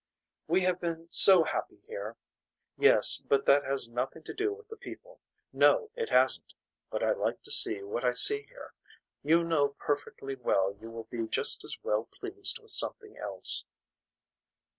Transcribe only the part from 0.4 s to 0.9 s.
We have